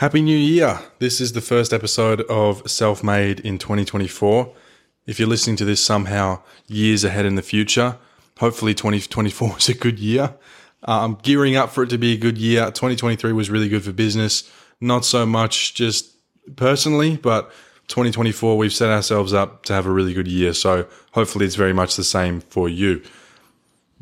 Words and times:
Happy 0.00 0.22
New 0.22 0.34
Year! 0.34 0.80
This 0.98 1.20
is 1.20 1.34
the 1.34 1.42
first 1.42 1.74
episode 1.74 2.22
of 2.22 2.62
Self 2.70 3.04
Made 3.04 3.40
in 3.40 3.58
2024. 3.58 4.50
If 5.06 5.18
you're 5.18 5.28
listening 5.28 5.56
to 5.56 5.66
this 5.66 5.84
somehow 5.84 6.40
years 6.68 7.04
ahead 7.04 7.26
in 7.26 7.34
the 7.34 7.42
future, 7.42 7.98
hopefully 8.38 8.72
2024 8.72 9.58
is 9.58 9.68
a 9.68 9.74
good 9.74 9.98
year. 9.98 10.36
I'm 10.84 11.16
gearing 11.16 11.54
up 11.54 11.68
for 11.68 11.82
it 11.82 11.90
to 11.90 11.98
be 11.98 12.14
a 12.14 12.16
good 12.16 12.38
year. 12.38 12.64
2023 12.64 13.34
was 13.34 13.50
really 13.50 13.68
good 13.68 13.84
for 13.84 13.92
business, 13.92 14.50
not 14.80 15.04
so 15.04 15.26
much 15.26 15.74
just 15.74 16.16
personally, 16.56 17.18
but 17.18 17.50
2024 17.88 18.56
we've 18.56 18.72
set 18.72 18.88
ourselves 18.88 19.34
up 19.34 19.64
to 19.64 19.74
have 19.74 19.84
a 19.84 19.92
really 19.92 20.14
good 20.14 20.28
year. 20.28 20.54
So 20.54 20.86
hopefully 21.12 21.44
it's 21.44 21.56
very 21.56 21.74
much 21.74 21.96
the 21.96 22.04
same 22.04 22.40
for 22.40 22.70
you. 22.70 23.02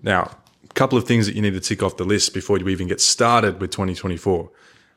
Now, 0.01 0.30
a 0.62 0.75
couple 0.75 0.96
of 0.96 1.09
things 1.09 1.27
that 1.27 1.35
you 1.35 1.43
need 1.43 1.55
to 1.55 1.61
tick 1.61 1.83
off 1.83 1.96
the 1.96 2.05
list 2.05 2.35
before 2.35 2.57
you 2.57 2.69
even 2.69 2.87
get 2.87 3.01
started 3.01 3.61
with 3.61 3.73
2024. 3.73 4.49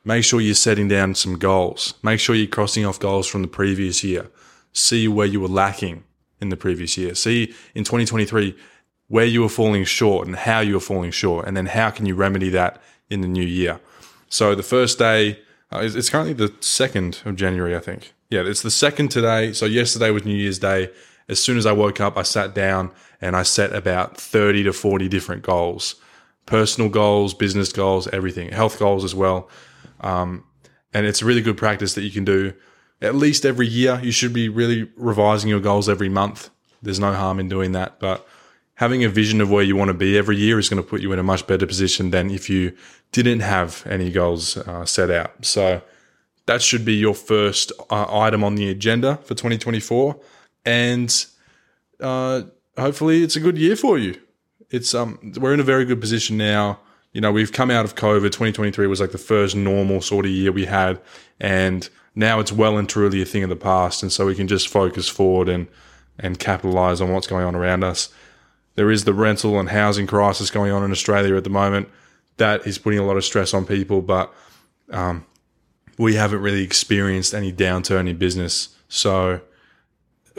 Make 0.03 0.23
sure 0.23 0.41
you're 0.41 0.55
setting 0.55 0.87
down 0.87 1.15
some 1.15 1.37
goals. 1.37 1.93
Make 2.01 2.19
sure 2.19 2.35
you're 2.35 2.47
crossing 2.47 2.85
off 2.85 2.99
goals 2.99 3.27
from 3.27 3.43
the 3.43 3.47
previous 3.47 4.03
year. 4.03 4.29
See 4.73 5.07
where 5.07 5.27
you 5.27 5.39
were 5.39 5.47
lacking 5.47 6.03
in 6.39 6.49
the 6.49 6.57
previous 6.57 6.97
year. 6.97 7.13
See 7.13 7.53
in 7.75 7.83
2023 7.83 8.57
where 9.07 9.25
you 9.25 9.41
were 9.41 9.49
falling 9.49 9.83
short 9.83 10.25
and 10.25 10.35
how 10.37 10.61
you 10.61 10.73
were 10.73 10.79
falling 10.79 11.11
short, 11.11 11.45
and 11.45 11.57
then 11.57 11.65
how 11.65 11.89
can 11.89 12.05
you 12.05 12.15
remedy 12.15 12.49
that 12.49 12.81
in 13.09 13.19
the 13.19 13.27
new 13.27 13.43
year. 13.43 13.77
So 14.29 14.55
the 14.55 14.63
first 14.63 14.97
day, 14.97 15.41
uh, 15.69 15.81
it's 15.83 16.09
currently 16.09 16.31
the 16.31 16.47
2nd 16.47 17.25
of 17.25 17.35
January, 17.35 17.75
I 17.75 17.79
think. 17.79 18.13
Yeah, 18.29 18.43
it's 18.45 18.61
the 18.61 18.69
2nd 18.69 19.09
today. 19.09 19.51
So 19.51 19.65
yesterday 19.65 20.11
was 20.11 20.23
New 20.23 20.35
Year's 20.35 20.59
Day. 20.59 20.89
As 21.27 21.43
soon 21.43 21.57
as 21.57 21.65
I 21.65 21.73
woke 21.73 21.99
up, 21.99 22.17
I 22.17 22.23
sat 22.23 22.55
down 22.55 22.91
and 23.19 23.35
I 23.35 23.43
set 23.43 23.75
about 23.75 24.15
30 24.17 24.63
to 24.63 24.73
40 24.73 25.09
different 25.09 25.43
goals 25.43 25.95
personal 26.47 26.89
goals, 26.89 27.33
business 27.33 27.71
goals, 27.71 28.07
everything, 28.07 28.51
health 28.51 28.79
goals 28.79 29.03
as 29.03 29.13
well. 29.13 29.47
Um, 30.01 30.43
and 30.93 31.05
it's 31.05 31.21
a 31.21 31.25
really 31.25 31.41
good 31.41 31.57
practice 31.57 31.93
that 31.93 32.01
you 32.01 32.11
can 32.11 32.25
do 32.25 32.53
at 33.01 33.15
least 33.15 33.45
every 33.45 33.67
year. 33.67 33.99
You 34.03 34.11
should 34.11 34.33
be 34.33 34.49
really 34.49 34.89
revising 34.95 35.49
your 35.49 35.59
goals 35.59 35.87
every 35.87 36.09
month. 36.09 36.49
There's 36.81 36.99
no 36.99 37.13
harm 37.13 37.39
in 37.39 37.47
doing 37.47 37.71
that. 37.73 37.99
But 37.99 38.27
having 38.75 39.03
a 39.03 39.09
vision 39.09 39.41
of 39.41 39.49
where 39.49 39.63
you 39.63 39.75
want 39.75 39.89
to 39.89 39.93
be 39.93 40.17
every 40.17 40.37
year 40.37 40.59
is 40.59 40.69
going 40.69 40.81
to 40.81 40.87
put 40.87 41.01
you 41.01 41.11
in 41.11 41.19
a 41.19 41.23
much 41.23 41.47
better 41.47 41.65
position 41.65 42.09
than 42.09 42.29
if 42.29 42.49
you 42.49 42.75
didn't 43.11 43.41
have 43.41 43.85
any 43.85 44.11
goals 44.11 44.57
uh, 44.57 44.85
set 44.85 45.09
out. 45.09 45.45
So 45.45 45.81
that 46.45 46.61
should 46.61 46.83
be 46.83 46.95
your 46.95 47.13
first 47.13 47.71
uh, 47.89 48.19
item 48.19 48.43
on 48.43 48.55
the 48.55 48.69
agenda 48.69 49.17
for 49.17 49.35
2024. 49.35 50.19
And 50.65 51.25
uh, 51.99 52.43
hopefully 52.77 53.23
it's 53.23 53.35
a 53.35 53.39
good 53.39 53.57
year 53.57 53.75
for 53.75 53.97
you. 53.97 54.19
It's 54.69 54.95
um 54.95 55.33
we're 55.37 55.53
in 55.53 55.59
a 55.59 55.63
very 55.63 55.85
good 55.85 55.99
position 55.99 56.37
now. 56.37 56.79
You 57.13 57.19
know, 57.21 57.31
we've 57.31 57.51
come 57.51 57.69
out 57.69 57.83
of 57.85 57.95
COVID. 57.95 58.23
2023 58.23 58.87
was 58.87 59.01
like 59.01 59.11
the 59.11 59.17
first 59.17 59.55
normal 59.55 60.01
sort 60.01 60.25
of 60.25 60.31
year 60.31 60.51
we 60.51 60.65
had, 60.65 60.99
and 61.39 61.89
now 62.15 62.39
it's 62.39 62.51
well 62.51 62.77
and 62.77 62.87
truly 62.87 63.21
a 63.21 63.25
thing 63.25 63.43
of 63.43 63.49
the 63.49 63.55
past. 63.55 64.01
And 64.01 64.11
so 64.11 64.25
we 64.25 64.35
can 64.35 64.47
just 64.47 64.69
focus 64.69 65.09
forward 65.09 65.49
and 65.49 65.67
and 66.19 66.39
capitalize 66.39 67.01
on 67.01 67.11
what's 67.11 67.27
going 67.27 67.45
on 67.45 67.55
around 67.55 67.83
us. 67.83 68.09
There 68.75 68.91
is 68.91 69.03
the 69.03 69.13
rental 69.13 69.59
and 69.59 69.69
housing 69.69 70.07
crisis 70.07 70.49
going 70.49 70.71
on 70.71 70.83
in 70.83 70.91
Australia 70.91 71.35
at 71.35 71.43
the 71.43 71.49
moment. 71.49 71.89
That 72.37 72.65
is 72.65 72.77
putting 72.77 72.99
a 72.99 73.05
lot 73.05 73.17
of 73.17 73.25
stress 73.25 73.53
on 73.53 73.65
people, 73.65 74.01
but 74.01 74.33
um, 74.91 75.25
we 75.97 76.15
haven't 76.15 76.41
really 76.41 76.63
experienced 76.63 77.33
any 77.33 77.51
downturn 77.51 78.09
in 78.09 78.17
business. 78.17 78.69
So, 78.87 79.41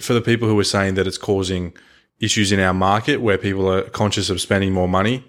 for 0.01 0.15
the 0.15 0.23
people 0.23 0.49
who 0.49 0.59
are 0.59 0.65
saying 0.65 0.95
that 0.95 1.07
it's 1.07 1.19
causing 1.19 1.75
issues 2.19 2.53
in 2.53 2.61
our 2.61 2.73
market 2.73 3.21
where 3.21 3.37
people 3.37 3.71
are 3.71 3.83
conscious 3.83 4.31
of 4.31 4.41
spending 4.41 4.73
more 4.73 4.89
money, 4.89 5.25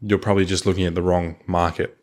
you're 0.00 0.18
probably 0.18 0.44
just 0.44 0.66
looking 0.66 0.84
at 0.84 0.94
the 0.94 1.02
wrong 1.02 1.36
market. 1.46 1.94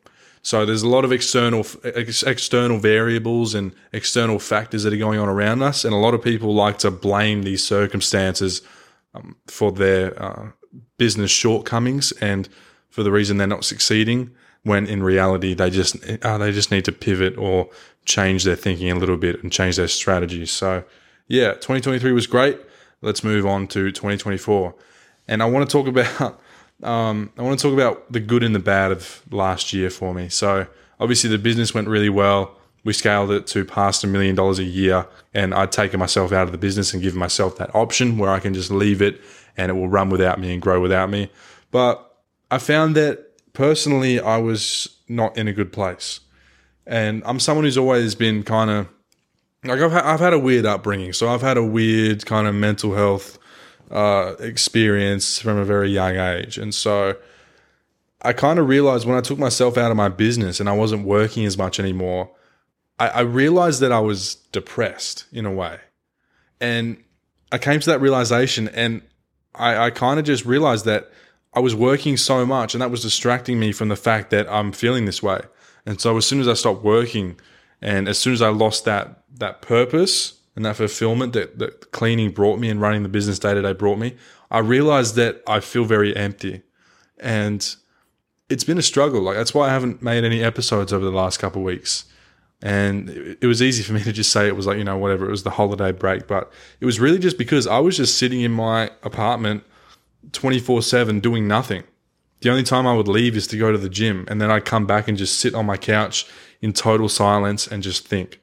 So 0.42 0.66
there's 0.66 0.84
a 0.84 0.88
lot 0.88 1.06
of 1.06 1.12
external 1.12 1.66
ex- 1.84 2.24
external 2.24 2.78
variables 2.78 3.56
and 3.56 3.74
external 3.92 4.38
factors 4.38 4.84
that 4.84 4.94
are 4.94 4.98
going 4.98 5.20
on 5.20 5.28
around 5.28 5.64
us, 5.64 5.84
and 5.84 5.94
a 5.94 5.98
lot 5.98 6.14
of 6.14 6.22
people 6.22 6.54
like 6.54 6.78
to 6.80 6.92
blame 6.92 7.44
these 7.44 7.64
circumstances 7.64 8.62
um, 9.16 9.36
for 9.48 9.72
their 9.72 10.22
uh, 10.22 10.50
business 10.98 11.32
shortcomings 11.32 12.12
and 12.14 12.48
for 12.90 13.02
the 13.02 13.12
reason 13.12 13.38
they're 13.38 13.48
not 13.48 13.66
succeeding. 13.66 14.32
When 14.64 14.88
in 14.88 15.04
reality, 15.04 15.54
they 15.54 15.70
just 15.70 15.96
uh, 16.24 16.38
they 16.38 16.52
just 16.52 16.72
need 16.72 16.86
to 16.86 16.92
pivot 16.92 17.38
or 17.38 17.70
change 18.06 18.44
their 18.44 18.56
thinking 18.56 18.92
a 18.92 18.96
little 18.96 19.18
bit 19.18 19.42
and 19.42 19.52
change 19.52 19.78
their 19.78 19.88
strategies. 19.88 20.52
So 20.52 20.84
yeah, 21.28 21.54
2023 21.54 22.12
was 22.12 22.28
great 22.28 22.60
let's 23.06 23.24
move 23.24 23.46
on 23.46 23.68
to 23.68 23.92
2024. 23.92 24.76
And 25.28 25.42
I 25.42 25.46
want 25.46 25.70
to 25.70 25.72
talk 25.72 25.88
about 25.88 26.42
um, 26.84 27.32
I 27.38 27.42
want 27.42 27.60
to 27.60 27.64
talk 27.64 27.74
about 27.74 28.12
the 28.12 28.20
good 28.20 28.44
and 28.44 28.54
the 28.54 28.60
bad 28.60 28.92
of 28.92 29.22
last 29.32 29.74
year 29.74 29.90
for 29.90 30.14
me. 30.14 30.30
So 30.30 30.68
obviously 31.00 31.30
the 31.30 31.38
business 31.38 31.74
went 31.74 31.88
really 31.88 32.10
well. 32.10 32.58
We 32.84 32.94
scaled 32.94 33.32
it 33.32 33.48
to 33.48 33.66
past 33.66 34.04
a 34.04 34.08
million 34.08 34.36
dollars 34.36 34.60
a 34.60 34.64
year, 34.64 35.08
and 35.34 35.56
I'd 35.56 35.72
taken 35.72 36.00
myself 36.00 36.32
out 36.32 36.44
of 36.44 36.52
the 36.52 36.58
business 36.58 36.94
and 36.94 37.02
given 37.02 37.18
myself 37.20 37.58
that 37.58 37.74
option 37.74 38.20
where 38.20 38.30
I 38.30 38.40
can 38.40 38.54
just 38.54 38.70
leave 38.70 39.02
it 39.02 39.20
and 39.58 39.72
it 39.72 39.74
will 39.74 39.88
run 39.88 40.10
without 40.10 40.40
me 40.40 40.54
and 40.54 40.62
grow 40.62 40.80
without 40.80 41.10
me. 41.10 41.32
But 41.72 42.16
I 42.52 42.60
found 42.60 42.96
that 42.96 43.32
personally, 43.54 44.20
I 44.20 44.38
was 44.38 44.96
not 45.08 45.38
in 45.38 45.48
a 45.48 45.54
good 45.54 45.74
place. 45.74 46.20
And 46.86 47.24
I'm 47.26 47.40
someone 47.40 47.66
who's 47.66 47.78
always 47.78 48.14
been 48.14 48.44
kind 48.44 48.70
of 48.70 48.88
like 49.64 49.80
I've, 49.80 49.92
ha- 49.92 50.04
I've 50.06 50.20
had 50.20 50.34
a 50.34 50.40
weird 50.40 50.66
upbringing, 50.66 51.14
so 51.14 51.28
I've 51.28 51.42
had 51.42 51.58
a 51.58 51.64
weird 51.64 52.26
kind 52.26 52.48
of 52.48 52.54
mental 52.54 52.94
health 52.94 53.40
uh, 53.92 54.36
experience 54.40 55.40
from 55.40 55.58
a 55.58 55.66
very 55.66 55.90
young 55.90 56.16
age, 56.16 56.58
and 56.58 56.74
so 56.74 57.16
I 58.22 58.34
kind 58.34 58.60
of 58.60 58.68
realized 58.68 59.06
when 59.06 59.18
I 59.18 59.22
took 59.22 59.38
myself 59.38 59.78
out 59.78 59.92
of 59.92 59.98
my 59.98 60.10
business 60.10 60.60
and 60.60 60.68
I 60.68 60.74
wasn't 60.74 61.06
working 61.06 61.46
as 61.46 61.58
much 61.58 61.80
anymore, 61.80 62.32
I, 63.00 63.08
I 63.10 63.22
realized 63.22 63.82
that 63.82 63.92
I 63.92 64.00
was 64.00 64.36
depressed 64.52 65.26
in 65.32 65.46
a 65.46 65.52
way, 65.52 65.80
and 66.60 67.04
I 67.52 67.58
came 67.58 67.80
to 67.80 67.90
that 67.92 68.02
realization, 68.02 68.68
and 68.70 69.02
I, 69.54 69.78
I 69.78 69.90
kind 69.92 70.20
of 70.20 70.26
just 70.26 70.46
realized 70.46 70.86
that 70.86 71.12
I 71.54 71.60
was 71.60 71.76
working 71.76 72.18
so 72.18 72.46
much, 72.46 72.74
and 72.74 72.82
that 72.82 72.92
was 72.92 73.02
distracting 73.02 73.60
me 73.60 73.72
from 73.72 73.90
the 73.90 73.96
fact 73.96 74.30
that 74.32 74.50
I'm 74.52 74.72
feeling 74.72 75.06
this 75.06 75.24
way, 75.24 75.42
and 75.86 76.02
so 76.02 76.18
as 76.18 76.26
soon 76.26 76.40
as 76.40 76.48
I 76.48 76.54
stopped 76.54 76.84
working 76.84 77.40
and 77.82 78.08
as 78.08 78.18
soon 78.18 78.34
as 78.34 78.42
I 78.42 78.50
lost 78.50 78.86
that 78.86 79.24
that 79.38 79.62
purpose 79.62 80.40
and 80.56 80.66
that 80.66 80.76
fulfillment 80.78 81.34
that, 81.34 81.60
that 81.60 81.92
cleaning 81.92 82.32
brought 82.32 82.60
me 82.60 82.70
and 82.70 82.80
running 82.80 83.04
the 83.04 83.10
business 83.10 83.40
day 83.40 83.54
to 83.54 83.62
day 83.62 83.74
brought 83.74 84.00
me, 84.00 84.16
I 84.50 84.60
realized 84.60 85.16
that 85.16 85.44
I 85.48 85.60
feel 85.60 85.86
very 85.86 86.16
empty. 86.16 86.62
And 87.20 87.76
it's 88.50 88.64
been 88.64 88.78
a 88.78 88.84
struggle. 88.84 89.22
Like 89.22 89.36
that's 89.36 89.54
why 89.54 89.68
I 89.68 89.72
haven't 89.72 90.02
made 90.02 90.24
any 90.24 90.44
episodes 90.44 90.94
over 90.94 91.04
the 91.04 91.12
last 91.12 91.40
couple 91.40 91.62
of 91.62 91.66
weeks. 91.66 92.06
And 92.62 93.10
it, 93.10 93.40
it 93.42 93.48
was 93.48 93.62
easy 93.62 93.84
for 93.84 93.94
me 93.94 94.04
to 94.04 94.14
just 94.14 94.32
say 94.32 94.48
it 94.48 94.56
was 94.56 94.66
like, 94.66 94.78
you 94.78 94.84
know, 94.84 94.98
whatever, 94.98 95.26
it 95.26 95.32
was 95.32 95.44
the 95.44 95.52
holiday 95.52 95.92
break. 95.92 96.28
But 96.28 96.52
it 96.80 96.86
was 96.86 97.00
really 97.00 97.20
just 97.20 97.38
because 97.38 97.68
I 97.68 97.80
was 97.80 97.98
just 97.98 98.18
sitting 98.18 98.42
in 98.42 98.52
my 98.52 98.92
apartment 99.04 99.64
24 100.32 100.82
7 100.82 101.20
doing 101.20 101.48
nothing. 101.48 101.84
The 102.42 102.50
only 102.50 102.64
time 102.64 102.86
I 102.86 102.94
would 102.94 103.08
leave 103.08 103.36
is 103.36 103.48
to 103.48 103.58
go 103.58 103.72
to 103.72 103.78
the 103.78 103.90
gym. 103.90 104.26
And 104.30 104.40
then 104.40 104.52
I'd 104.52 104.66
come 104.66 104.86
back 104.86 105.08
and 105.08 105.18
just 105.18 105.40
sit 105.40 105.56
on 105.56 105.66
my 105.66 105.78
couch 105.78 106.28
in 106.62 106.74
total 106.74 107.10
silence 107.10 107.68
and 107.68 107.82
just 107.84 108.08
think. 108.08 108.40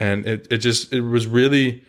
And 0.00 0.26
it, 0.26 0.46
it 0.50 0.58
just, 0.58 0.92
it 0.92 1.00
was 1.00 1.26
really, 1.26 1.84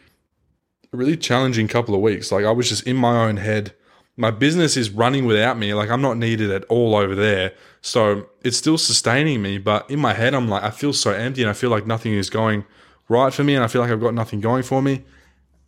a 0.92 0.98
really 0.98 1.18
challenging 1.18 1.68
couple 1.68 1.94
of 1.96 2.02
weeks. 2.02 2.32
Like 2.32 2.46
I 2.46 2.52
was 2.52 2.70
just 2.70 2.84
in 2.84 2.96
my 2.96 3.28
own 3.28 3.38
head. 3.38 3.74
My 4.18 4.32
business 4.32 4.76
is 4.76 4.90
running 4.90 5.26
without 5.26 5.58
me. 5.58 5.74
Like 5.74 5.90
I'm 5.90 6.02
not 6.02 6.18
needed 6.18 6.52
at 6.52 6.66
all 6.66 6.96
over 6.96 7.16
there. 7.16 7.54
So 7.82 8.28
it's 8.44 8.58
still 8.58 8.78
sustaining 8.78 9.42
me. 9.42 9.58
But 9.58 9.90
in 9.90 10.00
my 10.00 10.14
head, 10.14 10.34
I'm 10.34 10.50
like, 10.50 10.64
I 10.64 10.72
feel 10.72 10.94
so 10.94 11.12
empty 11.12 11.42
and 11.42 11.50
I 11.50 11.54
feel 11.54 11.70
like 11.70 11.86
nothing 11.86 12.14
is 12.14 12.30
going 12.30 12.66
right 13.08 13.34
for 13.34 13.44
me. 13.44 13.56
And 13.56 13.64
I 13.64 13.68
feel 13.68 13.82
like 13.82 13.92
I've 13.92 14.02
got 14.02 14.14
nothing 14.14 14.42
going 14.42 14.64
for 14.64 14.82
me. 14.82 15.04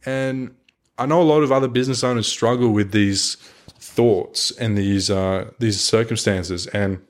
And 0.05 0.55
I 0.97 1.05
know 1.05 1.21
a 1.21 1.23
lot 1.23 1.43
of 1.43 1.51
other 1.51 1.67
business 1.67 2.03
owners 2.03 2.27
struggle 2.27 2.71
with 2.71 2.91
these 2.91 3.35
thoughts 3.79 4.51
and 4.51 4.77
these 4.77 5.09
uh, 5.09 5.51
these 5.59 5.79
circumstances. 5.79 6.67
And 6.67 7.01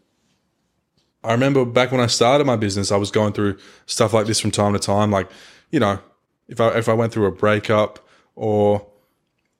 I 1.24 1.34
remember 1.34 1.66
back 1.66 1.92
when 1.92 2.02
I 2.02 2.08
started 2.08 2.48
my 2.48 2.56
business, 2.56 2.92
I 2.92 2.98
was 2.98 3.12
going 3.12 3.34
through 3.34 3.58
stuff 3.86 4.14
like 4.14 4.26
this 4.26 4.40
from 4.40 4.52
time 4.52 4.74
to 4.74 4.80
time. 4.80 5.12
Like, 5.12 5.30
you 5.70 5.80
know, 5.80 6.00
if 6.48 6.60
I 6.60 6.70
if 6.78 6.90
I 6.90 6.94
went 6.94 7.14
through 7.14 7.26
a 7.26 7.32
breakup 7.32 8.00
or 8.36 8.88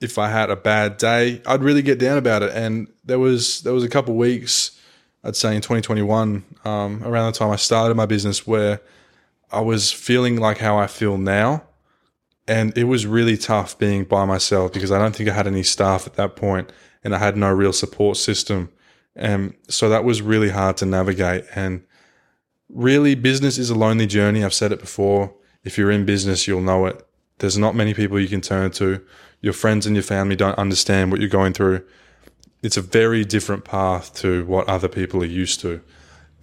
if 0.02 0.18
I 0.18 0.30
had 0.30 0.50
a 0.50 0.56
bad 0.56 0.98
day, 0.98 1.42
I'd 1.46 1.62
really 1.62 1.84
get 1.84 2.00
down 2.00 2.18
about 2.18 2.42
it. 2.42 2.52
And 2.54 2.88
there 3.06 3.20
was 3.20 3.62
there 3.62 3.74
was 3.74 3.84
a 3.84 3.90
couple 3.90 4.16
weeks, 4.16 4.80
I'd 5.24 5.36
say 5.36 5.56
in 5.56 5.62
2021, 5.62 6.44
um, 6.66 7.04
around 7.04 7.32
the 7.32 7.38
time 7.38 7.52
I 7.52 7.56
started 7.56 7.96
my 7.96 8.08
business, 8.08 8.48
where 8.48 8.82
I 9.52 9.62
was 9.62 9.92
feeling 9.92 10.38
like 10.38 10.58
how 10.58 10.78
I 10.78 10.88
feel 10.88 11.18
now, 11.18 11.64
and 12.48 12.76
it 12.78 12.86
was 12.86 13.06
really 13.06 13.38
tough 13.38 13.78
being 13.78 14.04
by 14.04 14.26
myself 14.26 14.74
because 14.74 14.92
I 14.92 14.98
don't 14.98 15.16
think 15.16 15.30
I 15.30 15.34
had 15.34 15.48
any 15.48 15.64
staff 15.64 16.08
at 16.08 16.16
that 16.16 16.36
point, 16.36 16.72
and 17.04 17.14
I 17.14 17.20
had 17.20 17.38
no 17.38 17.52
real 17.52 17.74
support 17.74 18.18
system. 18.18 18.72
And 19.16 19.54
so 19.68 19.90
that 19.90 20.04
was 20.04 20.22
really 20.22 20.50
hard 20.50 20.78
to 20.78 20.86
navigate. 20.86 21.46
And 21.56 21.84
really, 22.70 23.16
business 23.16 23.58
is 23.58 23.70
a 23.70 23.76
lonely 23.76 24.08
journey. 24.08 24.44
I've 24.44 24.54
said 24.54 24.72
it 24.72 24.80
before. 24.80 25.34
If 25.64 25.78
you're 25.78 25.92
in 25.92 26.06
business, 26.06 26.48
you'll 26.48 26.62
know 26.62 26.86
it. 26.86 27.06
There's 27.40 27.58
not 27.58 27.76
many 27.76 27.94
people 27.94 28.20
you 28.20 28.28
can 28.28 28.42
turn 28.42 28.72
to. 28.72 29.04
Your 29.42 29.54
friends 29.54 29.86
and 29.86 29.96
your 29.96 30.04
family 30.04 30.36
don't 30.36 30.58
understand 30.58 31.12
what 31.12 31.20
you're 31.20 31.30
going 31.30 31.54
through. 31.54 31.84
It's 32.62 32.78
a 32.78 32.82
very 32.82 33.26
different 33.26 33.66
path 33.66 34.14
to 34.16 34.46
what 34.46 34.70
other 34.70 34.88
people 34.88 35.22
are 35.24 35.26
used 35.26 35.60
to. 35.62 35.82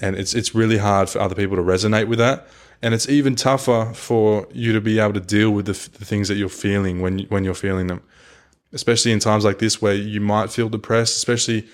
And 0.00 0.16
it's 0.16 0.34
it's 0.34 0.54
really 0.54 0.78
hard 0.78 1.08
for 1.08 1.20
other 1.20 1.34
people 1.34 1.56
to 1.56 1.62
resonate 1.62 2.08
with 2.08 2.18
that. 2.18 2.48
and 2.82 2.94
it's 2.94 3.08
even 3.08 3.34
tougher 3.34 3.92
for 3.94 4.46
you 4.52 4.72
to 4.72 4.80
be 4.80 4.98
able 4.98 5.14
to 5.14 5.20
deal 5.20 5.50
with 5.50 5.66
the, 5.66 5.72
the 5.98 6.04
things 6.04 6.28
that 6.28 6.36
you're 6.36 6.48
feeling 6.48 7.00
when 7.00 7.20
when 7.28 7.44
you're 7.44 7.54
feeling 7.54 7.88
them, 7.88 8.02
especially 8.72 9.12
in 9.12 9.18
times 9.18 9.44
like 9.44 9.58
this 9.58 9.82
where 9.82 9.94
you 9.94 10.20
might 10.20 10.50
feel 10.52 10.68
depressed, 10.68 11.16
especially 11.16 11.66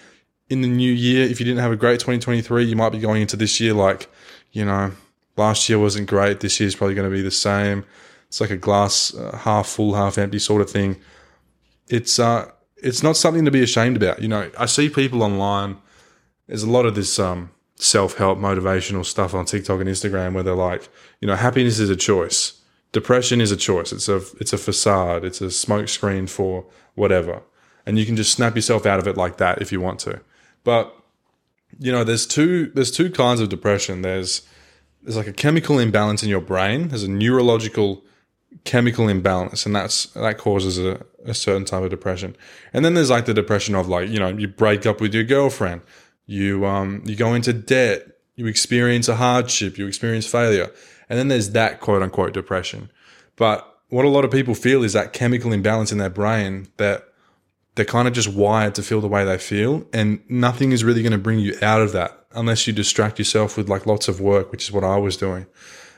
in 0.48 0.60
the 0.60 0.68
new 0.68 0.92
year. 0.92 1.26
If 1.26 1.40
you 1.40 1.46
didn't 1.46 1.60
have 1.60 1.72
a 1.72 1.76
great 1.76 2.00
2023, 2.00 2.64
you 2.64 2.76
might 2.76 2.92
be 2.92 2.98
going 2.98 3.22
into 3.22 3.36
this 3.36 3.60
year 3.60 3.74
like, 3.74 4.08
you 4.52 4.64
know, 4.64 4.92
last 5.36 5.68
year 5.68 5.78
wasn't 5.78 6.08
great. 6.08 6.40
This 6.40 6.60
year's 6.60 6.76
probably 6.76 6.94
going 6.94 7.10
to 7.10 7.14
be 7.14 7.22
the 7.22 7.30
same. 7.30 7.84
It's 8.28 8.40
like 8.40 8.50
a 8.50 8.56
glass 8.56 9.14
uh, 9.14 9.36
half 9.36 9.68
full, 9.68 9.94
half 9.94 10.18
empty 10.18 10.38
sort 10.38 10.60
of 10.60 10.70
thing. 10.70 11.00
It's 11.88 12.18
uh, 12.18 12.50
it's 12.76 13.02
not 13.02 13.16
something 13.16 13.44
to 13.44 13.50
be 13.50 13.62
ashamed 13.62 13.96
about. 13.96 14.20
You 14.20 14.28
know, 14.28 14.50
I 14.58 14.66
see 14.66 14.88
people 14.88 15.22
online. 15.22 15.78
There's 16.46 16.62
a 16.62 16.70
lot 16.70 16.84
of 16.84 16.94
this 16.94 17.18
um, 17.18 17.50
self 17.76 18.16
help 18.16 18.38
motivational 18.38 19.04
stuff 19.04 19.34
on 19.34 19.44
TikTok 19.44 19.80
and 19.80 19.88
Instagram 19.88 20.34
where 20.34 20.42
they're 20.42 20.54
like, 20.54 20.88
you 21.20 21.28
know, 21.28 21.36
happiness 21.36 21.78
is 21.78 21.90
a 21.90 21.96
choice. 21.96 22.60
Depression 22.92 23.40
is 23.40 23.50
a 23.50 23.56
choice. 23.56 23.92
It's 23.92 24.08
a 24.08 24.16
it's 24.40 24.52
a 24.52 24.58
facade. 24.58 25.24
It's 25.24 25.40
a 25.40 25.46
smokescreen 25.46 26.28
for 26.28 26.66
whatever, 26.94 27.42
and 27.86 27.98
you 27.98 28.06
can 28.06 28.16
just 28.16 28.32
snap 28.32 28.56
yourself 28.56 28.86
out 28.86 28.98
of 28.98 29.06
it 29.06 29.16
like 29.16 29.36
that 29.38 29.60
if 29.62 29.72
you 29.72 29.80
want 29.80 30.00
to. 30.00 30.20
But 30.64 30.94
you 31.78 31.92
know, 31.92 32.04
there's 32.04 32.26
two 32.26 32.66
there's 32.74 32.90
two 32.90 33.10
kinds 33.10 33.40
of 33.40 33.48
depression. 33.48 34.02
There's 34.02 34.42
there's 35.02 35.16
like 35.16 35.26
a 35.26 35.32
chemical 35.32 35.78
imbalance 35.78 36.22
in 36.22 36.28
your 36.28 36.40
brain. 36.40 36.88
There's 36.88 37.04
a 37.04 37.10
neurological 37.10 38.02
chemical 38.64 39.08
imbalance, 39.08 39.66
and 39.66 39.76
that's 39.76 40.06
that 40.06 40.38
causes 40.38 40.78
a, 40.78 41.04
a 41.24 41.34
certain 41.34 41.64
type 41.64 41.82
of 41.82 41.90
depression. 41.90 42.36
And 42.72 42.84
then 42.84 42.94
there's 42.94 43.10
like 43.10 43.26
the 43.26 43.34
depression 43.34 43.74
of 43.74 43.88
like 43.88 44.08
you 44.08 44.18
know 44.18 44.28
you 44.28 44.48
break 44.48 44.86
up 44.86 45.00
with 45.00 45.14
your 45.14 45.24
girlfriend, 45.24 45.82
you 46.26 46.64
um 46.64 47.02
you 47.04 47.16
go 47.16 47.34
into 47.34 47.52
debt, 47.52 48.06
you 48.36 48.46
experience 48.46 49.08
a 49.08 49.16
hardship, 49.16 49.78
you 49.78 49.86
experience 49.86 50.26
failure, 50.26 50.72
and 51.08 51.18
then 51.18 51.28
there's 51.28 51.50
that 51.50 51.80
quote 51.80 52.02
unquote 52.02 52.32
depression. 52.32 52.90
But 53.36 53.70
what 53.88 54.04
a 54.04 54.08
lot 54.08 54.24
of 54.24 54.30
people 54.30 54.54
feel 54.54 54.82
is 54.82 54.92
that 54.92 55.12
chemical 55.12 55.52
imbalance 55.52 55.92
in 55.92 55.98
their 55.98 56.10
brain 56.10 56.68
that 56.78 57.08
they're 57.74 57.84
kind 57.84 58.06
of 58.06 58.14
just 58.14 58.28
wired 58.28 58.74
to 58.76 58.82
feel 58.82 59.00
the 59.00 59.08
way 59.08 59.24
they 59.24 59.38
feel, 59.38 59.86
and 59.92 60.20
nothing 60.28 60.72
is 60.72 60.84
really 60.84 61.02
going 61.02 61.12
to 61.12 61.18
bring 61.18 61.38
you 61.38 61.56
out 61.60 61.80
of 61.80 61.92
that 61.92 62.26
unless 62.34 62.66
you 62.66 62.72
distract 62.72 63.18
yourself 63.18 63.56
with 63.56 63.68
like 63.68 63.86
lots 63.86 64.08
of 64.08 64.20
work, 64.20 64.52
which 64.52 64.64
is 64.64 64.72
what 64.72 64.84
I 64.84 64.96
was 64.96 65.16
doing. 65.16 65.46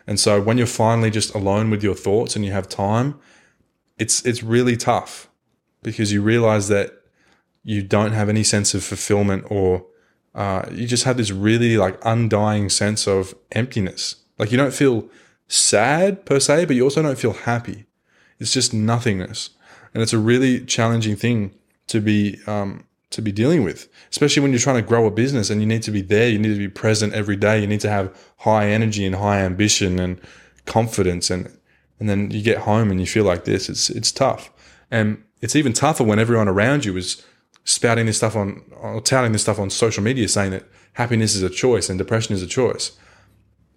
And 0.06 0.20
so 0.20 0.40
when 0.40 0.56
you're 0.58 0.66
finally 0.66 1.10
just 1.10 1.34
alone 1.34 1.70
with 1.70 1.82
your 1.82 1.94
thoughts 1.94 2.36
and 2.36 2.44
you 2.44 2.52
have 2.52 2.68
time, 2.68 3.18
it's 3.98 4.24
it's 4.24 4.42
really 4.42 4.76
tough 4.76 5.28
because 5.82 6.12
you 6.12 6.22
realize 6.22 6.68
that 6.68 6.92
you 7.64 7.82
don't 7.82 8.12
have 8.12 8.28
any 8.28 8.44
sense 8.44 8.74
of 8.74 8.84
fulfillment 8.84 9.44
or 9.50 9.84
uh, 10.34 10.66
you 10.70 10.86
just 10.86 11.04
have 11.04 11.16
this 11.16 11.30
really 11.30 11.76
like 11.76 11.98
undying 12.04 12.68
sense 12.68 13.06
of 13.06 13.34
emptiness. 13.52 14.16
Like 14.38 14.52
you 14.52 14.56
don't 14.56 14.74
feel 14.74 15.08
sad 15.48 16.24
per 16.24 16.38
se, 16.38 16.66
but 16.66 16.76
you 16.76 16.84
also 16.84 17.02
don't 17.02 17.18
feel 17.18 17.32
happy. 17.32 17.86
It's 18.38 18.52
just 18.52 18.74
nothingness, 18.74 19.50
and 19.94 20.02
it's 20.02 20.12
a 20.12 20.18
really 20.18 20.64
challenging 20.64 21.16
thing 21.16 21.54
to 21.88 22.00
be 22.00 22.38
um, 22.46 22.84
to 23.10 23.22
be 23.22 23.32
dealing 23.32 23.62
with, 23.62 23.88
especially 24.10 24.42
when 24.42 24.50
you're 24.50 24.60
trying 24.60 24.76
to 24.76 24.82
grow 24.82 25.06
a 25.06 25.10
business 25.10 25.48
and 25.48 25.60
you 25.60 25.66
need 25.66 25.82
to 25.82 25.90
be 25.90 26.02
there. 26.02 26.28
You 26.28 26.38
need 26.38 26.52
to 26.52 26.58
be 26.58 26.68
present 26.68 27.14
every 27.14 27.36
day. 27.36 27.60
You 27.60 27.66
need 27.66 27.80
to 27.80 27.90
have 27.90 28.16
high 28.38 28.68
energy 28.68 29.06
and 29.06 29.14
high 29.14 29.40
ambition 29.40 29.98
and 29.98 30.20
confidence, 30.66 31.30
and 31.30 31.56
and 31.98 32.08
then 32.08 32.30
you 32.30 32.42
get 32.42 32.58
home 32.58 32.90
and 32.90 33.00
you 33.00 33.06
feel 33.06 33.24
like 33.24 33.44
this. 33.44 33.68
It's 33.68 33.90
it's 33.90 34.12
tough, 34.12 34.52
and 34.90 35.22
it's 35.40 35.56
even 35.56 35.72
tougher 35.72 36.04
when 36.04 36.18
everyone 36.18 36.48
around 36.48 36.84
you 36.84 36.96
is 36.96 37.24
spouting 37.64 38.06
this 38.06 38.16
stuff 38.16 38.36
on 38.36 38.62
or 38.80 39.00
touting 39.00 39.32
this 39.32 39.42
stuff 39.42 39.58
on 39.58 39.70
social 39.70 40.02
media, 40.02 40.28
saying 40.28 40.50
that 40.50 40.64
happiness 40.94 41.34
is 41.34 41.42
a 41.42 41.50
choice 41.50 41.88
and 41.88 41.98
depression 41.98 42.34
is 42.34 42.42
a 42.42 42.46
choice. 42.46 42.92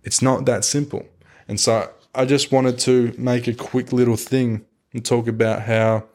It's 0.04 0.22
not 0.22 0.46
that 0.46 0.66
simple, 0.66 1.06
and 1.48 1.60
so 1.60 1.92
I 2.16 2.26
just 2.26 2.52
wanted 2.52 2.80
to 2.80 3.14
make 3.18 3.48
a 3.48 3.54
quick 3.54 3.94
little 3.94 4.18
thing 4.18 4.66
and 4.94 5.06
talk 5.06 5.28
about 5.28 5.64
how 5.64 6.06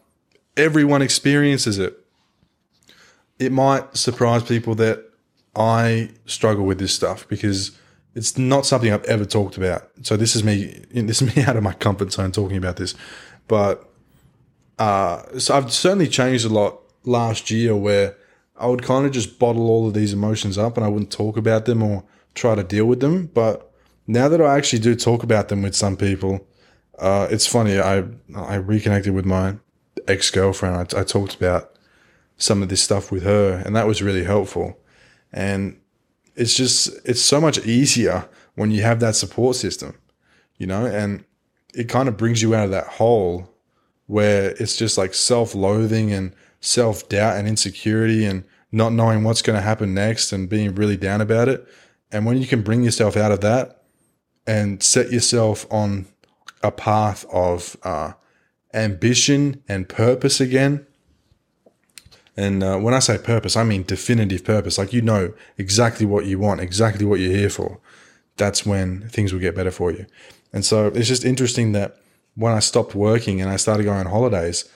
everyone 0.56 1.03
experiences 1.03 1.79
it 1.79 2.05
it 3.39 3.53
might 3.53 3.97
surprise 3.97 4.43
people 4.43 4.75
that 4.77 5.05
I 5.56 6.11
struggle 6.27 6.65
with 6.65 6.79
this 6.79 6.95
stuff 6.95 7.27
because 7.29 7.73
it's 8.15 8.39
not 8.39 8.67
something 8.67 8.93
I've 8.93 9.05
ever 9.05 9.25
talked 9.25 9.56
about. 9.56 9.91
So 10.03 10.17
this 10.17 10.37
is 10.37 10.45
me. 10.45 10.85
This 10.93 11.21
is 11.21 11.37
me 11.37 11.43
out 11.43 11.56
of 11.56 11.62
my 11.62 11.73
comfort 11.73 12.12
zone 12.12 12.33
talking 12.33 12.56
about 12.56 12.77
this. 12.77 12.95
But 13.49 13.89
uh, 14.79 15.39
so 15.39 15.56
I've 15.56 15.73
certainly 15.73 16.09
changed 16.09 16.45
a 16.45 16.49
lot 16.49 16.81
last 17.05 17.50
year, 17.50 17.77
where 17.77 18.17
I 18.57 18.67
would 18.67 18.83
kind 18.83 19.05
of 19.05 19.12
just 19.12 19.39
bottle 19.39 19.69
all 19.69 19.89
of 19.89 19.95
these 19.95 20.12
emotions 20.12 20.57
up 20.57 20.77
and 20.77 20.87
I 20.87 20.89
wouldn't 20.89 21.11
talk 21.11 21.37
about 21.37 21.65
them 21.67 21.83
or 21.83 22.05
try 22.35 22.55
to 22.55 22.62
deal 22.62 22.87
with 22.87 23.00
them. 23.00 23.27
But 23.27 23.71
now 24.07 24.29
that 24.29 24.41
I 24.41 24.57
actually 24.57 24.79
do 24.81 24.95
talk 24.95 25.23
about 25.23 25.49
them 25.49 25.62
with 25.62 25.75
some 25.75 25.97
people, 25.97 26.47
uh, 26.99 27.27
it's 27.31 27.47
funny. 27.47 27.81
I 27.81 28.05
I 28.35 28.55
reconnected 28.57 29.12
with 29.12 29.25
my 29.25 29.57
ex 30.09 30.31
girlfriend. 30.31 30.77
I, 30.77 31.01
I 31.01 31.05
talked 31.05 31.35
about 31.35 31.73
some 32.37 32.62
of 32.62 32.69
this 32.69 32.83
stuff 32.83 33.11
with 33.12 33.23
her, 33.23 33.62
and 33.65 33.75
that 33.77 33.87
was 33.87 34.03
really 34.03 34.25
helpful. 34.25 34.79
And 35.33 35.81
it's 36.37 36.55
just 36.55 36.89
it's 37.05 37.23
so 37.23 37.41
much 37.41 37.59
easier 37.67 38.29
when 38.55 38.71
you 38.71 38.83
have 38.83 39.01
that 39.01 39.17
support 39.17 39.56
system, 39.56 39.95
you 40.56 40.67
know, 40.67 40.87
and 40.87 41.25
it 41.75 41.89
kind 41.89 42.09
of 42.09 42.17
brings 42.17 42.43
you 42.43 42.55
out 42.55 42.67
of 42.67 42.71
that 42.71 42.87
hole 42.87 43.51
where 44.06 44.51
it's 44.61 44.77
just 44.77 44.99
like 44.99 45.15
self-loathing 45.15 46.12
and 46.12 46.35
self-doubt 46.61 47.37
and 47.37 47.49
insecurity 47.49 48.25
and 48.25 48.45
not 48.71 48.93
knowing 48.93 49.25
what's 49.25 49.43
going 49.43 49.57
to 49.57 49.62
happen 49.62 49.95
next 49.95 50.33
and 50.33 50.49
being 50.49 50.75
really 50.75 50.97
down 50.97 51.21
about 51.21 51.49
it. 51.49 51.67
And 52.12 52.27
when 52.27 52.37
you 52.37 52.47
can 52.47 52.62
bring 52.62 52.83
yourself 52.83 53.17
out 53.17 53.33
of 53.33 53.41
that 53.41 53.83
and 54.47 54.83
set 54.83 55.11
yourself 55.11 55.67
on 55.71 56.07
a 56.62 56.71
path 56.71 57.25
of 57.33 57.77
uh, 57.83 58.12
ambition 58.75 59.62
and 59.69 59.88
purpose 59.88 60.41
again, 60.41 60.87
and 62.37 62.62
uh, 62.62 62.79
when 62.79 62.94
I 62.94 62.99
say 62.99 63.19
purpose, 63.19 63.56
I 63.56 63.65
mean 63.65 63.85
definitive 63.85 64.44
purpose. 64.44 64.79
Like 64.79 64.93
you 64.93 65.03
know 65.03 65.32
exactly 65.56 66.05
what 66.05 66.26
you 66.26 66.38
want, 66.38 66.61
exactly 66.61 67.06
what 67.06 67.21
you're 67.21 67.37
here 67.37 67.50
for. 67.50 67.79
That's 68.37 68.67
when 68.67 69.09
things 69.09 69.32
will 69.32 69.41
get 69.41 69.55
better 69.55 69.71
for 69.71 69.93
you. 69.93 70.06
And 70.53 70.65
so 70.65 70.88
it's 70.88 71.09
just 71.09 71.25
interesting 71.25 71.73
that 71.73 71.97
when 72.35 72.53
I 72.53 72.59
stopped 72.59 72.94
working 72.94 73.41
and 73.41 73.50
I 73.50 73.56
started 73.56 73.85
going 73.85 74.00
on 74.00 74.06
holidays, 74.06 74.69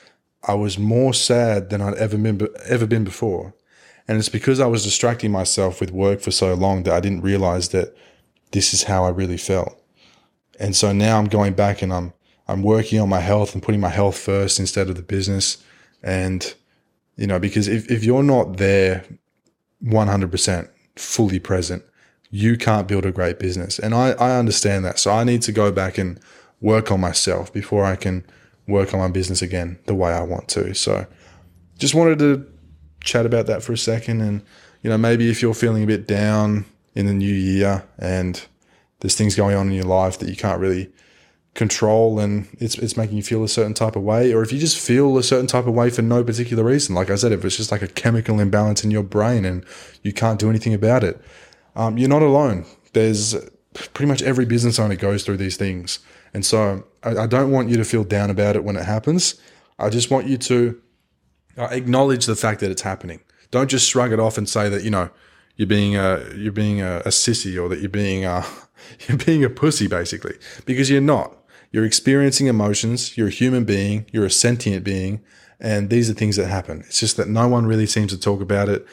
I 0.47 0.55
was 0.55 0.79
more 0.79 1.13
sad 1.13 1.71
than 1.71 1.81
I'd 1.81 1.95
ever 1.95 2.17
been 2.17 2.49
ever 2.67 2.87
been 2.87 3.05
before. 3.05 3.55
And 4.07 4.19
it's 4.19 4.29
because 4.29 4.61
I 4.61 4.67
was 4.67 4.85
distracting 4.85 5.33
myself 5.33 5.81
with 5.81 5.91
work 5.91 6.21
for 6.21 6.31
so 6.31 6.55
long 6.55 6.85
that 6.85 6.95
I 6.95 7.01
didn't 7.01 7.23
realize 7.23 7.71
that 7.71 7.95
this 8.53 8.73
is 8.73 8.85
how 8.85 9.05
I 9.05 9.11
really 9.11 9.37
felt. 9.37 9.75
And 10.61 10.75
so 10.75 10.93
now 10.93 11.19
I'm 11.19 11.27
going 11.27 11.55
back 11.55 11.83
and 11.83 11.93
I'm 11.93 12.13
I'm 12.49 12.63
working 12.63 12.99
on 12.99 13.09
my 13.09 13.21
health 13.21 13.55
and 13.55 13.63
putting 13.63 13.81
my 13.81 13.91
health 13.91 14.19
first 14.19 14.59
instead 14.59 14.89
of 14.89 14.97
the 14.97 15.03
business. 15.03 15.63
And 16.03 16.55
you 17.17 17.27
know, 17.27 17.39
because 17.39 17.69
if, 17.69 17.91
if 17.91 18.05
you're 18.05 18.23
not 18.23 18.57
there 18.57 19.05
100% 19.85 20.69
fully 20.97 21.39
present, 21.39 21.83
you 22.31 22.57
can't 22.57 22.87
build 22.87 23.05
a 23.05 23.13
great 23.13 23.39
business. 23.39 23.79
And 23.79 23.95
I, 23.95 24.11
I 24.13 24.37
understand 24.37 24.85
that. 24.85 24.99
So 24.99 25.11
I 25.11 25.25
need 25.25 25.43
to 25.43 25.53
go 25.53 25.73
back 25.73 25.99
and 25.99 26.21
work 26.61 26.91
on 26.91 27.01
myself 27.01 27.53
before 27.53 27.85
I 27.85 27.97
can 27.97 28.25
work 28.67 28.93
on 28.93 29.01
my 29.01 29.09
business 29.09 29.43
again 29.43 29.79
the 29.87 29.95
way 29.95 30.13
I 30.13 30.23
want 30.23 30.49
to. 30.51 30.75
So 30.75 31.07
just 31.79 31.95
wanted 31.95 32.19
to 32.21 32.47
chat 33.03 33.27
about 33.27 33.47
that 33.47 33.63
for 33.63 33.73
a 33.73 33.79
second. 33.79 34.21
And, 34.21 34.43
you 34.83 34.91
know, 34.91 34.99
maybe 34.99 35.31
if 35.31 35.43
you're 35.43 35.55
feeling 35.55 35.83
a 35.83 35.87
bit 35.87 36.07
down 36.07 36.67
in 36.95 37.07
the 37.07 37.15
new 37.15 37.35
year 37.35 37.85
and 37.99 38.41
there's 39.01 39.17
things 39.17 39.35
going 39.35 39.57
on 39.57 39.69
in 39.69 39.73
your 39.73 39.85
life 39.85 40.19
that 40.19 40.29
you 40.29 40.37
can't 40.37 40.61
really 40.61 40.93
control 41.59 42.21
and 42.21 42.49
it's 42.61 42.79
it's 42.79 42.97
making 42.97 43.17
you 43.17 43.23
feel 43.23 43.43
a 43.43 43.49
certain 43.49 43.75
type 43.75 43.97
of 43.97 44.03
way 44.03 44.33
or 44.33 44.43
if 44.43 44.53
you 44.53 44.59
just 44.59 44.79
feel 44.79 45.19
a 45.19 45.23
certain 45.23 45.47
type 45.47 45.67
of 45.67 45.75
way 45.75 45.91
for 45.91 46.03
no 46.03 46.23
particular 46.23 46.63
reason 46.63 46.95
like 46.95 47.11
i 47.11 47.17
said 47.17 47.33
if 47.33 47.45
it's 47.45 47.57
just 47.57 47.73
like 47.73 47.83
a 47.83 47.89
chemical 47.89 48.39
imbalance 48.39 48.85
in 48.85 48.93
your 48.93 49.03
brain 49.03 49.45
and 49.45 49.65
you 50.03 50.13
can't 50.13 50.39
do 50.39 50.49
anything 50.49 50.73
about 50.73 51.03
it 51.03 51.21
um, 51.79 51.97
you're 51.97 52.09
not 52.09 52.23
alone. 52.23 52.67
There's 52.93 53.37
pretty 53.95 54.09
much 54.09 54.21
every 54.21 54.45
business 54.45 54.79
owner 54.81 54.97
goes 54.97 55.25
through 55.25 55.37
these 55.37 55.57
things. 55.57 56.01
And 56.35 56.45
so 56.45 56.85
I, 57.05 57.17
I 57.17 57.27
don't 57.27 57.53
want 57.53 57.71
you 57.71 57.77
to 57.77 57.85
feel 57.85 58.03
down 58.03 58.31
about 58.31 58.57
it 58.57 58.65
when 58.65 58.77
it 58.77 58.85
happens. 58.85 59.41
I 59.79 59.89
just 59.89 60.11
want 60.11 60.27
you 60.27 60.37
to 60.39 60.83
uh, 61.57 61.69
acknowledge 61.71 62.27
the 62.27 62.35
fact 62.35 62.61
that 62.61 62.73
it's 62.73 62.83
happening. 62.83 63.21
Don't 63.53 63.71
just 63.71 63.89
shrug 63.89 64.13
it 64.13 64.19
off 64.19 64.37
and 64.37 64.49
say 64.49 64.69
that 64.69 64.83
you 64.83 64.91
know 64.91 65.09
you're 65.55 65.69
being 65.69 65.97
a 65.97 66.29
you're 66.35 66.53
being 66.53 66.83
a, 66.83 66.99
a 66.99 67.11
sissy 67.11 67.61
or 67.63 67.69
that 67.69 67.79
you're 67.79 67.89
being 67.89 68.25
a 68.25 68.45
you're 69.09 69.17
being 69.17 69.45
a 69.45 69.49
pussy 69.49 69.87
basically 69.87 70.37
because 70.67 70.91
you're 70.91 71.01
not 71.01 71.35
you're 71.71 71.85
experiencing 71.85 72.47
emotions. 72.47 73.17
You're 73.17 73.29
a 73.29 73.33
human 73.33 73.65
being. 73.65 74.07
You're 74.13 74.27
a 74.27 74.31
sentient 74.31 74.85
being. 74.85 75.21
And 75.61 75.91
these 75.91 76.09
are 76.09 76.15
things 76.15 76.37
that 76.37 76.47
happen. 76.47 76.81
It's 76.87 77.01
just 77.01 77.17
that 77.17 77.29
no 77.29 77.49
one 77.49 77.67
really 77.67 77.87
seems 77.87 78.13
to 78.13 78.21
talk 78.21 78.41
about 78.41 78.69
it. 78.69 78.87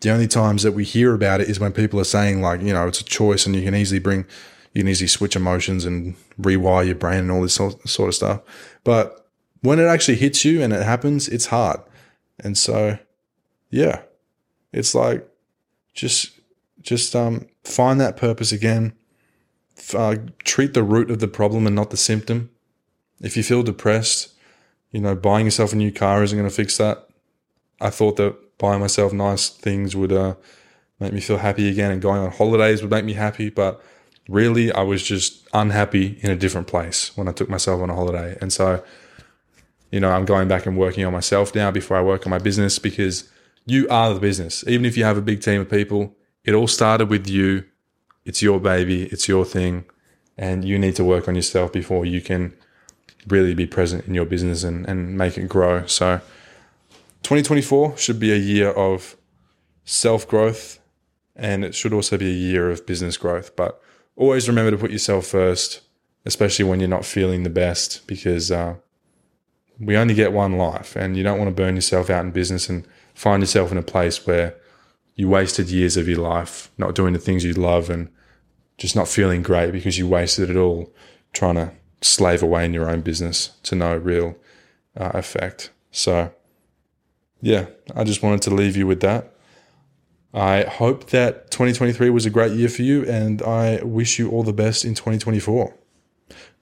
The 0.00 0.10
only 0.10 0.28
times 0.28 0.62
that 0.62 0.72
we 0.72 0.84
hear 0.84 1.14
about 1.14 1.40
it 1.40 1.48
is 1.48 1.58
when 1.58 1.72
people 1.72 1.98
are 2.00 2.04
saying, 2.04 2.40
like, 2.42 2.60
you 2.60 2.72
know, 2.72 2.86
it's 2.86 3.00
a 3.00 3.04
choice 3.04 3.46
and 3.46 3.54
you 3.54 3.62
can 3.62 3.74
easily 3.74 3.98
bring, 3.98 4.26
you 4.72 4.82
can 4.82 4.88
easily 4.88 5.08
switch 5.08 5.36
emotions 5.36 5.84
and 5.84 6.16
rewire 6.40 6.86
your 6.86 6.94
brain 6.94 7.20
and 7.20 7.30
all 7.30 7.42
this 7.42 7.54
sort 7.54 8.08
of 8.08 8.14
stuff. 8.14 8.40
But 8.84 9.28
when 9.60 9.78
it 9.78 9.86
actually 9.86 10.16
hits 10.16 10.44
you 10.44 10.62
and 10.62 10.72
it 10.72 10.82
happens, 10.82 11.28
it's 11.28 11.46
hard. 11.46 11.80
And 12.38 12.56
so, 12.56 12.98
yeah, 13.70 14.02
it's 14.72 14.94
like 14.94 15.28
just, 15.94 16.38
just, 16.80 17.16
um, 17.16 17.48
find 17.64 18.00
that 18.00 18.16
purpose 18.16 18.52
again 18.52 18.92
uh, 19.94 20.16
treat 20.44 20.74
the 20.74 20.82
root 20.82 21.10
of 21.10 21.18
the 21.18 21.28
problem 21.28 21.66
and 21.66 21.76
not 21.76 21.90
the 21.90 21.96
symptom. 21.96 22.50
If 23.20 23.36
you 23.36 23.42
feel 23.42 23.62
depressed, 23.62 24.32
you 24.90 25.00
know, 25.00 25.14
buying 25.14 25.46
yourself 25.46 25.72
a 25.72 25.76
new 25.76 25.92
car 25.92 26.22
isn't 26.22 26.38
going 26.38 26.48
to 26.48 26.54
fix 26.54 26.76
that. 26.78 27.08
I 27.80 27.90
thought 27.90 28.16
that 28.16 28.58
buying 28.58 28.80
myself 28.80 29.12
nice 29.12 29.48
things 29.48 29.94
would 29.94 30.12
uh, 30.12 30.34
make 30.98 31.12
me 31.12 31.20
feel 31.20 31.38
happy 31.38 31.68
again, 31.68 31.90
and 31.90 32.02
going 32.02 32.20
on 32.20 32.30
holidays 32.30 32.82
would 32.82 32.90
make 32.90 33.04
me 33.04 33.12
happy. 33.12 33.50
But 33.50 33.82
really, 34.28 34.72
I 34.72 34.82
was 34.82 35.02
just 35.02 35.46
unhappy 35.52 36.18
in 36.22 36.30
a 36.30 36.36
different 36.36 36.66
place 36.66 37.16
when 37.16 37.28
I 37.28 37.32
took 37.32 37.48
myself 37.48 37.80
on 37.80 37.90
a 37.90 37.94
holiday. 37.94 38.36
And 38.40 38.52
so, 38.52 38.82
you 39.90 40.00
know, 40.00 40.10
I'm 40.10 40.24
going 40.24 40.48
back 40.48 40.66
and 40.66 40.76
working 40.76 41.04
on 41.04 41.12
myself 41.12 41.54
now 41.54 41.70
before 41.70 41.96
I 41.96 42.02
work 42.02 42.26
on 42.26 42.30
my 42.30 42.38
business 42.38 42.78
because 42.78 43.30
you 43.66 43.88
are 43.88 44.12
the 44.12 44.20
business. 44.20 44.64
Even 44.66 44.84
if 44.86 44.96
you 44.96 45.04
have 45.04 45.18
a 45.18 45.22
big 45.22 45.40
team 45.42 45.60
of 45.60 45.70
people, 45.70 46.14
it 46.44 46.54
all 46.54 46.68
started 46.68 47.08
with 47.10 47.28
you. 47.28 47.64
It's 48.28 48.42
your 48.42 48.60
baby, 48.60 49.04
it's 49.04 49.26
your 49.26 49.46
thing, 49.46 49.86
and 50.36 50.62
you 50.62 50.78
need 50.78 50.96
to 50.96 51.04
work 51.04 51.28
on 51.28 51.34
yourself 51.34 51.72
before 51.72 52.04
you 52.04 52.20
can 52.20 52.54
really 53.26 53.54
be 53.54 53.66
present 53.66 54.04
in 54.06 54.12
your 54.12 54.26
business 54.26 54.64
and, 54.64 54.86
and 54.86 55.16
make 55.16 55.38
it 55.38 55.48
grow. 55.48 55.86
So, 55.86 56.18
2024 57.22 57.96
should 57.96 58.20
be 58.20 58.30
a 58.30 58.36
year 58.36 58.68
of 58.68 59.16
self 59.86 60.28
growth 60.28 60.78
and 61.34 61.64
it 61.64 61.74
should 61.74 61.94
also 61.94 62.18
be 62.18 62.28
a 62.28 62.34
year 62.34 62.70
of 62.70 62.84
business 62.84 63.16
growth. 63.16 63.56
But 63.56 63.80
always 64.14 64.46
remember 64.46 64.72
to 64.72 64.76
put 64.76 64.90
yourself 64.90 65.24
first, 65.26 65.80
especially 66.26 66.66
when 66.66 66.80
you're 66.80 66.88
not 66.90 67.06
feeling 67.06 67.44
the 67.44 67.50
best, 67.50 68.06
because 68.06 68.50
uh, 68.50 68.74
we 69.80 69.96
only 69.96 70.12
get 70.12 70.34
one 70.34 70.58
life 70.58 70.96
and 70.96 71.16
you 71.16 71.22
don't 71.22 71.38
want 71.38 71.48
to 71.48 71.62
burn 71.62 71.76
yourself 71.76 72.10
out 72.10 72.26
in 72.26 72.32
business 72.32 72.68
and 72.68 72.86
find 73.14 73.42
yourself 73.42 73.72
in 73.72 73.78
a 73.78 73.82
place 73.82 74.26
where 74.26 74.54
you 75.14 75.30
wasted 75.30 75.70
years 75.70 75.96
of 75.96 76.06
your 76.06 76.20
life 76.20 76.70
not 76.76 76.94
doing 76.94 77.14
the 77.14 77.18
things 77.18 77.42
you 77.42 77.54
love 77.54 77.88
and 77.88 78.10
just 78.78 78.96
not 78.96 79.08
feeling 79.08 79.42
great 79.42 79.72
because 79.72 79.98
you 79.98 80.08
wasted 80.08 80.48
it 80.48 80.56
all 80.56 80.90
trying 81.32 81.56
to 81.56 81.72
slave 82.00 82.42
away 82.42 82.64
in 82.64 82.72
your 82.72 82.88
own 82.88 83.00
business 83.00 83.50
to 83.64 83.74
no 83.74 83.96
real 83.96 84.36
uh, 84.96 85.10
effect. 85.14 85.70
So, 85.90 86.32
yeah, 87.42 87.66
I 87.94 88.04
just 88.04 88.22
wanted 88.22 88.42
to 88.42 88.54
leave 88.54 88.76
you 88.76 88.86
with 88.86 89.00
that. 89.00 89.34
I 90.32 90.62
hope 90.62 91.10
that 91.10 91.50
2023 91.50 92.10
was 92.10 92.26
a 92.26 92.30
great 92.30 92.52
year 92.52 92.68
for 92.68 92.82
you, 92.82 93.04
and 93.06 93.42
I 93.42 93.82
wish 93.82 94.18
you 94.18 94.30
all 94.30 94.42
the 94.42 94.52
best 94.52 94.84
in 94.84 94.94
2024. 94.94 95.74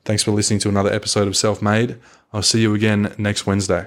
Thanks 0.05 0.23
for 0.23 0.31
listening 0.31 0.61
to 0.61 0.69
another 0.69 0.93
episode 0.93 1.27
of 1.27 1.37
Self 1.37 1.61
Made. 1.61 1.99
I'll 2.33 2.43
see 2.43 2.63
you 2.63 2.75
again 2.75 3.15
next 3.19 3.45
Wednesday. 3.45 3.85